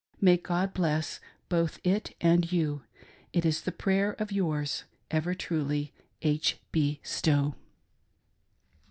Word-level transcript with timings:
May 0.19 0.35
God 0.37 0.73
bless 0.73 1.19
both 1.47 1.77
it 1.83 2.15
and 2.19 2.51
you, 2.51 2.81
is 3.33 3.61
the 3.61 3.71
prayer 3.71 4.13
of 4.13 4.31
yours 4.31 4.83
ever 5.11 5.35
truly,— 5.35 5.93
H. 6.23 6.57
B 6.71 6.99
Stowe." 7.03 7.53